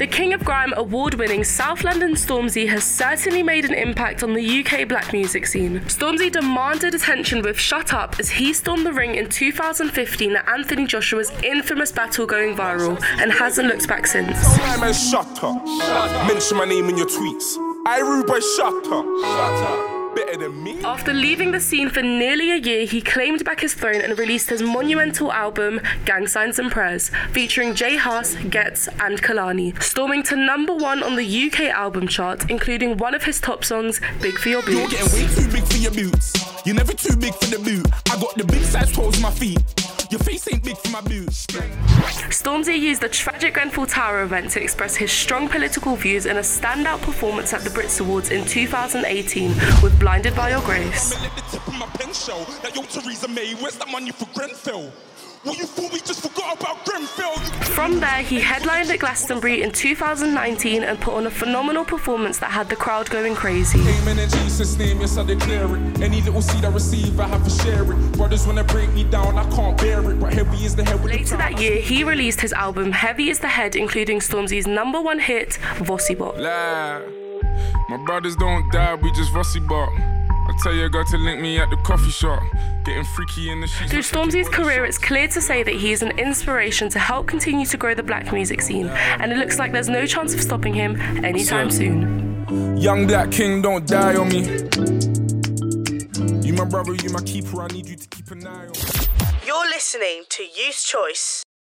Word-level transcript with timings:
The 0.00 0.06
King 0.06 0.32
of 0.32 0.42
Grime 0.42 0.72
award 0.78 1.12
winning 1.12 1.44
South 1.44 1.84
London 1.84 2.12
Stormzy 2.12 2.66
has 2.70 2.82
certainly 2.82 3.42
made 3.42 3.66
an 3.66 3.74
impact 3.74 4.22
on 4.22 4.32
the 4.32 4.64
UK 4.64 4.88
black 4.88 5.12
music 5.12 5.46
scene. 5.46 5.80
Stormzy 5.80 6.32
demanded 6.32 6.94
attention 6.94 7.42
with 7.42 7.58
Shut 7.60 7.92
Up 7.92 8.18
as 8.18 8.30
he 8.30 8.54
stormed 8.54 8.86
the 8.86 8.94
ring 8.94 9.16
in 9.16 9.28
2015 9.28 10.36
at 10.36 10.48
Anthony 10.48 10.86
Joshua's 10.86 11.30
infamous 11.44 11.92
battle 11.92 12.24
going 12.24 12.56
viral 12.56 12.98
and 13.18 13.30
hasn't 13.30 13.68
looked 13.68 13.86
back 13.88 14.06
since. 14.06 14.38
man, 14.80 14.94
shut 14.94 15.44
up. 15.44 15.62
Mention 16.26 16.56
my 16.56 16.64
name 16.64 16.88
in 16.88 16.96
your 16.96 17.06
tweets. 17.06 17.58
I 17.84 17.98
rude 18.00 18.26
shut 18.56 18.86
up. 18.90 19.04
Shut 19.04 19.68
up. 19.68 19.99
Better 20.14 20.36
than 20.38 20.62
me. 20.62 20.82
After 20.82 21.12
leaving 21.12 21.52
the 21.52 21.60
scene 21.60 21.88
for 21.88 22.02
nearly 22.02 22.50
a 22.50 22.56
year, 22.56 22.84
he 22.84 23.00
claimed 23.00 23.44
back 23.44 23.60
his 23.60 23.74
throne 23.74 24.00
and 24.00 24.18
released 24.18 24.50
his 24.50 24.62
monumental 24.62 25.32
album, 25.32 25.80
Gang 26.04 26.26
Signs 26.26 26.58
and 26.58 26.70
Prayers, 26.70 27.10
featuring 27.32 27.74
J 27.74 27.96
Hus, 27.96 28.34
Ghetts, 28.50 28.88
and 29.00 29.22
Kehlani, 29.22 29.80
storming 29.82 30.22
to 30.24 30.36
number 30.36 30.74
one 30.74 31.02
on 31.02 31.16
the 31.16 31.46
UK 31.46 31.60
album 31.70 32.08
chart, 32.08 32.50
including 32.50 32.96
one 32.96 33.14
of 33.14 33.22
his 33.22 33.40
top 33.40 33.64
songs, 33.64 34.00
Big 34.20 34.36
for 34.38 34.48
Your 34.48 34.62
You're 34.68 34.88
Boots. 34.88 34.92
getting 34.92 35.12
way 35.28 35.34
too 35.34 35.52
big 35.52 35.64
for 35.64 35.76
your 35.78 35.92
boots. 35.92 36.66
You're 36.66 36.76
never 36.76 36.92
too 36.92 37.16
big 37.16 37.34
for 37.34 37.46
the 37.56 37.58
boot. 37.58 37.86
I 38.10 38.20
got 38.20 38.34
the 38.34 38.44
big 38.44 38.62
size 38.62 38.92
toes 38.92 39.16
on 39.16 39.22
my 39.22 39.30
feet. 39.30 39.79
Your 40.10 40.18
face 40.18 40.52
ain't 40.52 40.64
big 40.64 40.76
for 40.76 40.88
my 40.88 41.00
boots. 41.02 41.46
Stormzy 41.46 42.76
used 42.76 43.00
the 43.00 43.08
tragic 43.08 43.54
Grenfell 43.54 43.86
Tower 43.86 44.22
event 44.22 44.50
to 44.50 44.60
express 44.60 44.96
his 44.96 45.12
strong 45.12 45.48
political 45.48 45.94
views 45.94 46.26
in 46.26 46.36
a 46.36 46.40
standout 46.40 47.00
performance 47.02 47.52
at 47.52 47.60
the 47.60 47.70
Brits 47.70 48.00
Awards 48.00 48.30
in 48.30 48.44
2018 48.44 49.50
with 49.84 49.96
Blinded 50.00 50.34
by 50.34 50.50
Your 50.50 50.62
Grace. 50.62 51.16
I'm 51.16 51.26
at 51.26 51.36
the 51.36 51.42
tip 51.42 51.68
of 51.68 51.74
my 51.74 51.86
pen 51.86 52.12
show. 52.12 52.44
Like, 52.64 52.74
yo, 52.74 52.82
Theresa 52.82 53.28
May, 53.28 53.54
where's 53.54 53.76
that 53.76 53.88
money 53.88 54.10
for 54.10 54.26
Grenfell? 54.34 54.90
What 55.44 55.56
you 55.56 55.64
thought 55.64 55.92
we 55.92 56.00
just 56.00 56.28
forgot 56.28 56.60
about 56.60 56.84
Grenfell? 56.84 56.88
You 56.88 56.89
From 57.80 57.98
there, 57.98 58.20
he 58.20 58.38
headlined 58.38 58.90
at 58.90 58.98
Glastonbury 58.98 59.62
in 59.62 59.70
2019 59.70 60.82
and 60.82 61.00
put 61.00 61.14
on 61.14 61.26
a 61.26 61.30
phenomenal 61.30 61.82
performance 61.82 62.36
that 62.40 62.50
had 62.50 62.68
the 62.68 62.76
crowd 62.76 63.08
going 63.08 63.34
crazy. 63.34 63.80
Amen 63.80 64.18
in 64.18 64.28
Jesus' 64.28 64.76
name, 64.76 65.00
yes, 65.00 65.16
I 65.16 65.24
declare 65.24 65.64
it. 65.64 66.02
Any 66.02 66.20
little 66.20 66.42
seed 66.42 66.66
I 66.66 66.68
receive, 66.68 67.18
I 67.18 67.26
have 67.26 67.42
to 67.42 67.48
share 67.48 67.90
it. 67.90 68.12
Brothers 68.18 68.46
wanna 68.46 68.64
break 68.64 68.92
me 68.92 69.04
down, 69.04 69.38
I 69.38 69.48
can't 69.56 69.78
bear 69.78 70.10
it. 70.10 70.20
But 70.20 70.34
heavy 70.34 70.62
is 70.62 70.76
the 70.76 70.84
head 70.84 71.02
with 71.02 71.10
Later 71.10 71.38
that 71.38 71.58
year, 71.58 71.80
he 71.80 72.04
released 72.04 72.42
his 72.42 72.52
album 72.52 72.92
Heavy 72.92 73.30
is 73.30 73.38
the 73.38 73.48
Head, 73.48 73.74
including 73.74 74.18
Stormzy's 74.18 74.66
number 74.66 75.00
one 75.00 75.18
hit, 75.18 75.58
Vossi 75.78 76.18
Bop. 76.18 76.36
My 76.36 77.96
brothers 78.04 78.36
don't 78.36 78.70
die, 78.72 78.96
we 78.96 79.10
just 79.12 79.32
Vossi 79.32 79.66
bop. 79.66 79.88
I 80.50 80.52
tell 80.64 80.74
your 80.74 80.88
girl 80.88 81.04
to 81.04 81.16
link 81.16 81.40
me 81.40 81.58
at 81.58 81.70
the 81.70 81.76
coffee 81.76 82.10
shop. 82.10 82.42
Getting 82.84 83.04
freaky 83.04 83.50
in 83.50 83.60
the 83.60 83.68
sheets. 83.68 83.92
Through 83.92 84.00
Stormzy's 84.00 84.48
career, 84.48 84.84
it's 84.84 84.98
clear 84.98 85.28
to 85.28 85.40
say 85.40 85.62
that 85.62 85.74
he 85.74 85.92
is 85.92 86.02
an 86.02 86.18
inspiration 86.18 86.88
to 86.88 86.98
help 86.98 87.28
continue 87.28 87.64
to 87.66 87.76
grow 87.76 87.94
the 87.94 88.02
black 88.02 88.32
music 88.32 88.60
scene, 88.60 88.88
and 88.88 89.30
it 89.30 89.38
looks 89.38 89.60
like 89.60 89.70
there's 89.70 89.88
no 89.88 90.06
chance 90.06 90.34
of 90.34 90.40
stopping 90.40 90.74
him 90.74 91.00
anytime 91.24 91.70
soon. 91.70 92.76
Young 92.76 93.06
black 93.06 93.30
king, 93.30 93.62
don't 93.62 93.86
die 93.86 94.16
on 94.16 94.28
me. 94.28 94.40
You 96.44 96.52
my 96.54 96.64
brother, 96.64 96.94
you 96.94 97.10
my 97.10 97.22
keeper, 97.22 97.62
I 97.62 97.68
need 97.68 97.86
you 97.86 97.94
to 97.94 98.08
keep 98.08 98.32
an 98.32 98.44
eye 98.44 98.66
on 98.66 98.72
me. 98.72 99.46
You're 99.46 99.68
listening 99.68 100.24
to 100.30 100.42
Youth 100.42 100.82
Choice. 100.84 101.44